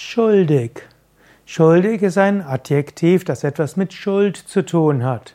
[0.00, 0.86] Schuldig.
[1.44, 5.34] Schuldig ist ein Adjektiv, das etwas mit Schuld zu tun hat.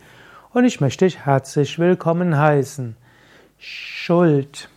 [0.55, 2.97] und ich möchte dich herzlich willkommen heißen.
[3.59, 4.71] Schuld.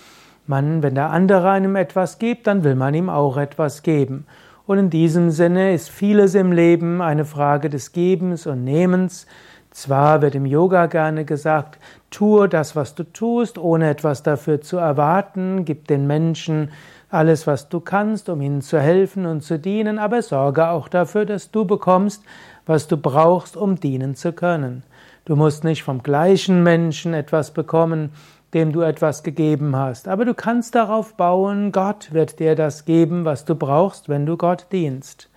[0.49, 4.27] Man, wenn der andere einem etwas gibt, dann will man ihm auch etwas geben.
[4.67, 9.29] Und in diesem Sinne ist vieles im Leben eine Frage des Gebens und Nehmens.
[9.75, 14.77] Zwar wird im Yoga gerne gesagt, tue das, was du tust, ohne etwas dafür zu
[14.77, 16.71] erwarten, gib den Menschen
[17.11, 21.27] alles, was du kannst, um ihnen zu helfen und zu dienen, aber sorge auch dafür,
[21.27, 22.23] dass du bekommst,
[22.67, 24.85] was du brauchst, um dienen zu können.
[25.25, 28.13] Du musst nicht vom gleichen Menschen etwas bekommen,
[28.55, 33.25] dem du etwas gegeben hast, aber du kannst darauf bauen, Gott wird dir das geben,
[33.25, 35.31] was du brauchst, wenn du Gott dienst.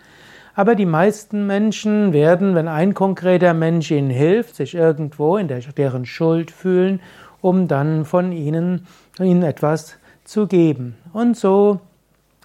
[0.57, 5.59] Aber die meisten Menschen werden, wenn ein konkreter Mensch ihnen hilft, sich irgendwo in der,
[5.59, 6.99] deren Schuld fühlen,
[7.41, 8.87] um dann von ihnen,
[9.19, 10.95] ihnen etwas zu geben.
[11.13, 11.79] Und so,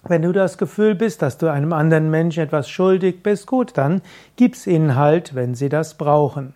[0.03, 4.03] wenn du das Gefühl bist, dass du einem anderen Menschen etwas schuldig bist, gut, dann
[4.35, 6.53] gib's ihnen halt, wenn sie das brauchen.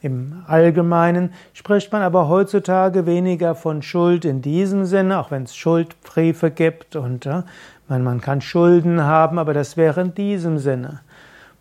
[0.00, 5.54] Im Allgemeinen spricht man aber heutzutage weniger von Schuld in diesem Sinne, auch wenn es
[5.54, 7.44] Schuldbriefe gibt und ja,
[7.88, 11.00] man, kann Schulden haben, aber das wäre in diesem Sinne.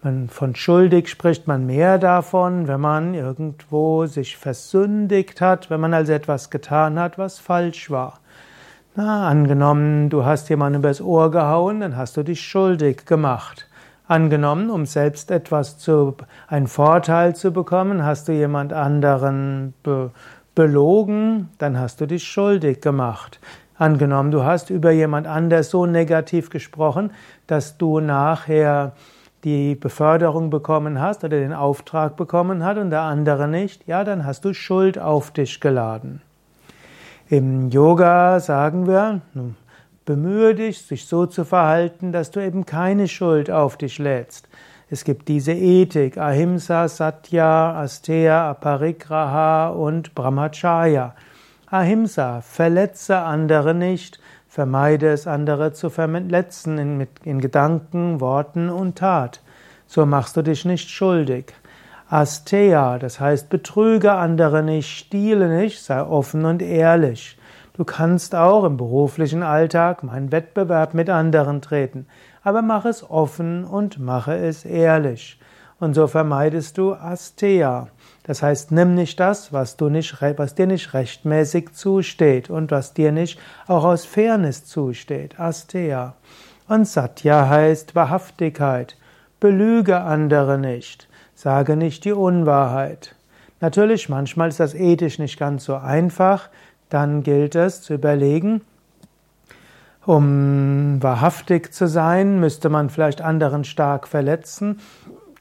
[0.03, 5.93] Man, von schuldig spricht man mehr davon, wenn man irgendwo sich versündigt hat, wenn man
[5.93, 8.19] also etwas getan hat, was falsch war.
[8.95, 13.67] Na, angenommen, du hast jemanden übers Ohr gehauen, dann hast du dich schuldig gemacht.
[14.07, 16.15] Angenommen, um selbst etwas zu,
[16.47, 20.11] einen Vorteil zu bekommen, hast du jemand anderen be,
[20.55, 23.39] belogen, dann hast du dich schuldig gemacht.
[23.77, 27.11] Angenommen, du hast über jemand anders so negativ gesprochen,
[27.45, 28.93] dass du nachher
[29.43, 34.25] die Beförderung bekommen hast oder den Auftrag bekommen hat und der andere nicht, ja, dann
[34.25, 36.21] hast du Schuld auf dich geladen.
[37.29, 39.21] Im Yoga sagen wir,
[40.05, 44.47] bemühe dich, sich so zu verhalten, dass du eben keine Schuld auf dich lädst.
[44.89, 51.13] Es gibt diese Ethik, Ahimsa, Satya, Asteya, Aparigraha und Brahmacharya.
[51.69, 59.41] Ahimsa, verletze andere nicht, vermeide es, andere zu verletzen in, in Gedanken, Worten und Tat.
[59.85, 61.53] So machst du dich nicht schuldig.
[62.09, 67.37] Asteya, das heißt, betrüge andere nicht, stiele nicht, sei offen und ehrlich.
[67.73, 72.07] Du kannst auch im beruflichen Alltag meinen Wettbewerb mit anderen treten,
[72.43, 75.37] aber mach es offen und mache es ehrlich.
[75.81, 77.89] Und so vermeidest du Asteya.
[78.27, 82.93] Das heißt, nimm nicht das, was, du nicht, was dir nicht rechtmäßig zusteht und was
[82.93, 85.39] dir nicht auch aus Fairness zusteht.
[85.39, 86.15] Asteya.
[86.67, 88.97] Und Satya heißt Wahrhaftigkeit.
[89.39, 91.07] Belüge andere nicht.
[91.35, 93.15] Sage nicht die Unwahrheit.
[93.61, 96.49] Natürlich, manchmal ist das ethisch nicht ganz so einfach.
[96.89, 98.61] Dann gilt es zu überlegen,
[100.05, 104.79] um wahrhaftig zu sein, müsste man vielleicht anderen stark verletzen.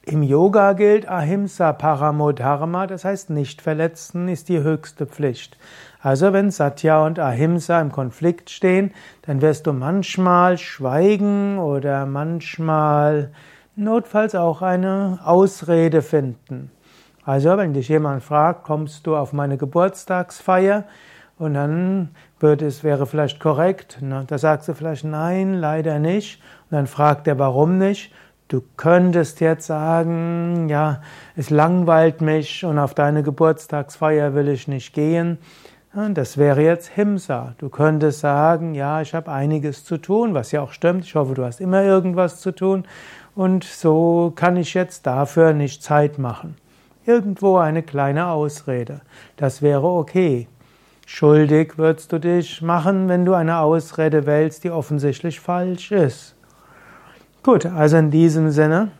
[0.09, 5.59] Im Yoga gilt Ahimsa Paramodharma, das heißt nicht verletzen ist die höchste Pflicht.
[6.01, 13.33] Also wenn Satya und Ahimsa im Konflikt stehen, dann wirst du manchmal schweigen oder manchmal
[13.75, 16.71] notfalls auch eine Ausrede finden.
[17.25, 20.85] Also, wenn dich jemand fragt, kommst du auf meine Geburtstagsfeier?
[21.37, 24.23] Und dann wird es, wäre vielleicht korrekt, ne?
[24.29, 26.41] da sagst du vielleicht nein, leider nicht.
[26.71, 28.13] Und dann fragt er, warum nicht?
[28.49, 31.01] Du könntest jetzt sagen, ja,
[31.35, 35.39] es langweilt mich und auf deine Geburtstagsfeier will ich nicht gehen.
[36.11, 37.55] Das wäre jetzt Himsa.
[37.59, 41.05] Du könntest sagen, ja, ich habe einiges zu tun, was ja auch stimmt.
[41.05, 42.85] Ich hoffe, du hast immer irgendwas zu tun
[43.35, 46.57] und so kann ich jetzt dafür nicht Zeit machen.
[47.05, 49.01] Irgendwo eine kleine Ausrede.
[49.37, 50.47] Das wäre okay.
[51.05, 56.36] Schuldig würdest du dich machen, wenn du eine Ausrede wählst, die offensichtlich falsch ist.
[57.47, 58.91] Gut, also in diesem Sinne,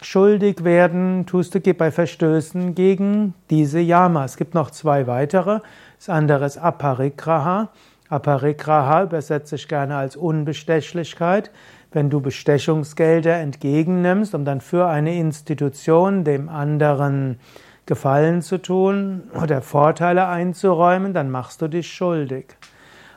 [0.00, 4.24] schuldig werden tust du bei Verstößen gegen diese Yama.
[4.24, 5.60] Es gibt noch zwei weitere.
[5.98, 7.68] Das andere ist Aparigraha.
[8.08, 11.50] Aparigraha übersetzt sich gerne als Unbestechlichkeit.
[11.90, 17.38] Wenn du Bestechungsgelder entgegennimmst, um dann für eine Institution dem anderen
[17.84, 22.56] Gefallen zu tun oder Vorteile einzuräumen, dann machst du dich schuldig.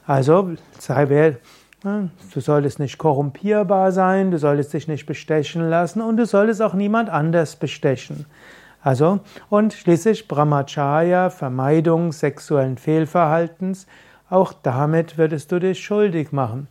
[0.06, 1.38] Also sei wer
[1.86, 6.74] Du solltest nicht korrumpierbar sein, du solltest dich nicht bestechen lassen und du solltest auch
[6.74, 8.26] niemand anders bestechen.
[8.82, 9.20] Also,
[9.52, 13.86] und schließlich Brahmacharya, Vermeidung sexuellen Fehlverhaltens,
[14.32, 16.68] auch damit würdest du dich schuldig machen.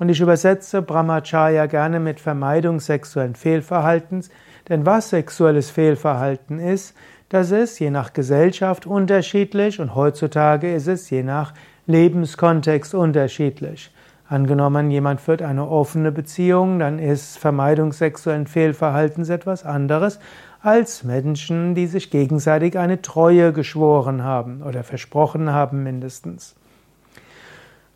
[0.00, 4.30] Und ich übersetze Brahmacharya gerne mit Vermeidung sexuellen Fehlverhaltens,
[4.68, 6.96] denn was sexuelles Fehlverhalten ist,
[7.28, 11.54] das ist je nach Gesellschaft unterschiedlich und heutzutage ist es je nach
[11.86, 13.92] Lebenskontext unterschiedlich.
[14.28, 20.18] Angenommen, jemand führt eine offene Beziehung, dann ist Vermeidung sexuellen Fehlverhaltens etwas anderes
[20.62, 26.56] als Menschen, die sich gegenseitig eine Treue geschworen haben oder versprochen haben mindestens.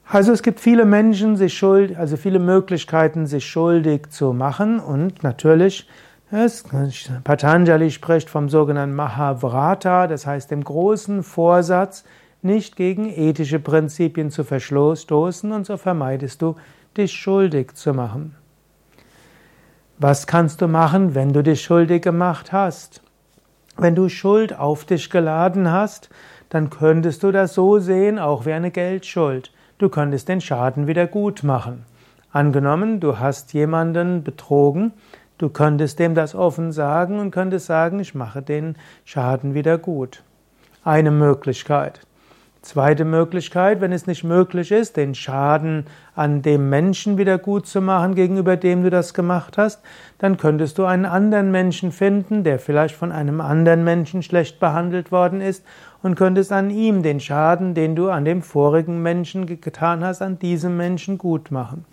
[0.07, 5.25] Also es gibt viele Menschen, sich schuld, also viele Möglichkeiten, sich schuldig zu machen und
[5.25, 5.89] natürlich
[7.25, 12.05] Patanjali spricht vom sogenannten Mahavrata, das heißt dem großen Vorsatz,
[12.43, 16.57] nicht gegen ethische Prinzipien zu verstoßen und so vermeidest du,
[16.97, 18.35] dich schuldig zu machen.
[19.99, 23.03] Was kannst du machen, wenn du dich schuldig gemacht hast?
[23.77, 26.11] Wenn du Schuld auf dich geladen hast,
[26.49, 29.53] dann könntest du das so sehen, auch wie eine Geldschuld.
[29.79, 31.85] Du könntest den Schaden wieder gut machen.
[32.33, 34.93] Angenommen, du hast jemanden betrogen,
[35.41, 38.77] Du könntest dem das offen sagen und könntest sagen, ich mache den
[39.07, 40.23] Schaden wieder gut.
[40.85, 42.01] Eine Möglichkeit.
[42.63, 47.81] Zweite Möglichkeit, wenn es nicht möglich ist, den Schaden an dem Menschen wieder gut zu
[47.81, 49.81] machen, gegenüber dem du das gemacht hast,
[50.19, 55.11] dann könntest du einen anderen Menschen finden, der vielleicht von einem anderen Menschen schlecht behandelt
[55.11, 55.65] worden ist,
[56.03, 60.39] und könntest an ihm den Schaden, den du an dem vorigen Menschen getan hast, an
[60.39, 61.85] diesem Menschen gut machen.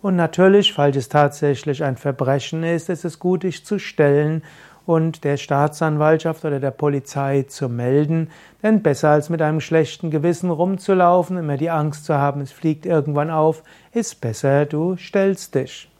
[0.00, 4.42] Und natürlich, falls es tatsächlich ein Verbrechen ist, ist es gut, dich zu stellen
[4.88, 8.30] und der Staatsanwaltschaft oder der Polizei zu melden,
[8.62, 12.86] denn besser als mit einem schlechten Gewissen rumzulaufen, immer die Angst zu haben, es fliegt
[12.86, 13.62] irgendwann auf,
[13.92, 15.90] ist besser, du stellst dich.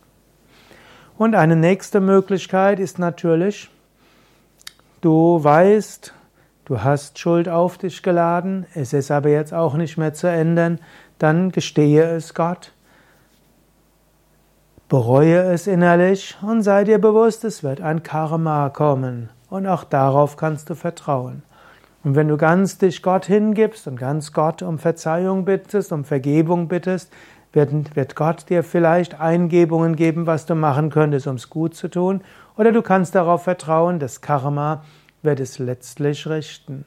[1.19, 3.69] Und eine nächste Möglichkeit ist natürlich,
[5.03, 6.15] du weißt,
[6.65, 10.81] du hast Schuld auf dich geladen, es ist aber jetzt auch nicht mehr zu ändern,
[11.19, 12.73] dann gestehe es Gott
[14.89, 19.29] Bereue es innerlich und sei dir bewusst, es wird ein Karma kommen.
[19.51, 21.43] Und auch darauf kannst du vertrauen.
[22.05, 26.69] Und wenn du ganz dich Gott hingibst und ganz Gott um Verzeihung bittest, um Vergebung
[26.69, 27.13] bittest,
[27.53, 31.89] wird, wird Gott dir vielleicht Eingebungen geben, was du machen könntest, um es gut zu
[31.89, 32.23] tun.
[32.57, 34.85] Oder du kannst darauf vertrauen, das Karma
[35.21, 36.87] wird es letztlich richten.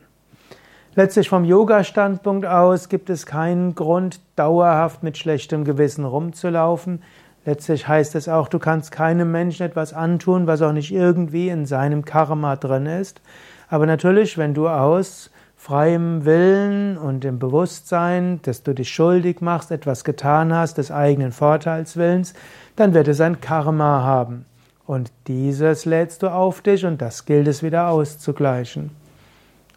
[0.95, 7.03] Letztlich vom Yoga-Standpunkt aus gibt es keinen Grund, dauerhaft mit schlechtem Gewissen rumzulaufen.
[7.45, 11.65] Letztlich heißt es auch, du kannst keinem Menschen etwas antun, was auch nicht irgendwie in
[11.65, 13.21] seinem Karma drin ist.
[13.69, 19.71] Aber natürlich, wenn du aus freiem Willen und im Bewusstsein, dass du dich schuldig machst,
[19.71, 22.33] etwas getan hast, des eigenen Vorteilswillens,
[22.75, 24.45] dann wird es ein Karma haben.
[24.85, 28.91] Und dieses lädst du auf dich und das gilt es wieder auszugleichen.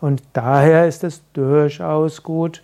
[0.00, 2.62] Und daher ist es durchaus gut,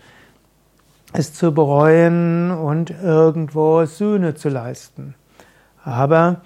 [1.12, 5.14] es zu bereuen und irgendwo Sühne zu leisten.
[5.84, 6.42] Aber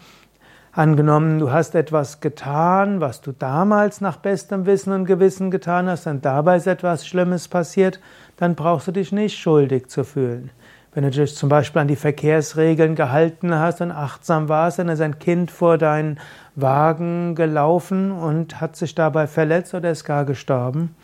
[0.72, 6.06] angenommen, du hast etwas getan, was du damals nach bestem Wissen und Gewissen getan hast,
[6.06, 8.00] und dabei ist etwas Schlimmes passiert,
[8.36, 10.50] dann brauchst du dich nicht schuldig zu fühlen.
[10.94, 15.00] Wenn du dich zum Beispiel an die Verkehrsregeln gehalten hast und achtsam warst, dann ist
[15.00, 16.20] ein Kind vor deinen
[16.54, 20.94] Wagen gelaufen und hat sich dabei verletzt oder ist gar gestorben.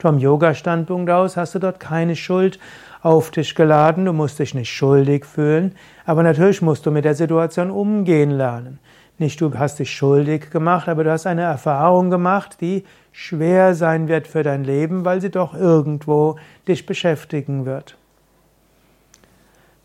[0.00, 2.60] Vom Yoga-Standpunkt aus hast du dort keine Schuld
[3.02, 5.74] auf dich geladen, du musst dich nicht schuldig fühlen,
[6.06, 8.78] aber natürlich musst du mit der Situation umgehen lernen.
[9.18, 14.06] Nicht du hast dich schuldig gemacht, aber du hast eine Erfahrung gemacht, die schwer sein
[14.06, 16.36] wird für dein Leben, weil sie doch irgendwo
[16.68, 17.96] dich beschäftigen wird.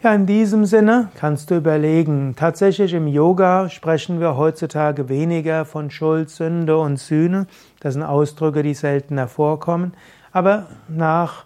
[0.03, 5.91] Ja, in diesem Sinne kannst du überlegen, tatsächlich im Yoga sprechen wir heutzutage weniger von
[5.91, 7.47] Schuld, Sünde und Sühne.
[7.79, 9.93] Das sind Ausdrücke, die seltener vorkommen.
[10.33, 11.45] Aber nach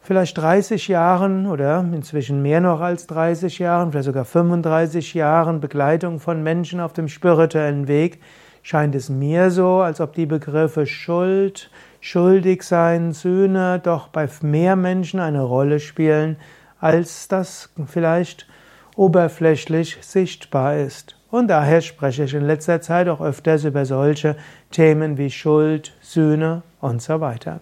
[0.00, 6.20] vielleicht 30 Jahren oder inzwischen mehr noch als 30 Jahren, vielleicht sogar 35 Jahren Begleitung
[6.20, 8.22] von Menschen auf dem spirituellen Weg,
[8.62, 14.74] scheint es mir so, als ob die Begriffe Schuld, schuldig sein, Sühne doch bei mehr
[14.74, 16.38] Menschen eine Rolle spielen,
[16.84, 18.46] als das vielleicht
[18.94, 21.16] oberflächlich sichtbar ist.
[21.30, 24.36] Und daher spreche ich in letzter Zeit auch öfters über solche
[24.70, 27.60] Themen wie Schuld, Sühne und so weiter.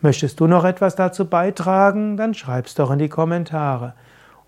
[0.00, 2.16] Möchtest du noch etwas dazu beitragen?
[2.16, 3.92] Dann schreib's doch in die Kommentare.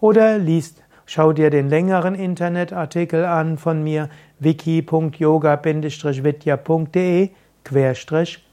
[0.01, 7.31] Oder liest, schau dir den längeren Internetartikel an von mir wiki.yoga-vidya.de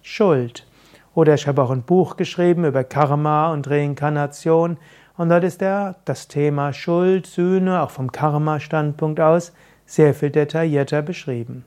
[0.01, 0.67] Schuld.
[1.13, 4.77] Oder ich habe auch ein Buch geschrieben über Karma und Reinkarnation
[5.21, 9.53] Und dort ist der, das Thema Schuld, Sühne, auch vom Karma-Standpunkt aus,
[9.85, 11.63] sehr viel detaillierter beschrieben.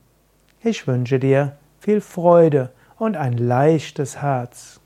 [0.64, 4.80] Ich wünsche dir viel Freude und ein leichtes Herz.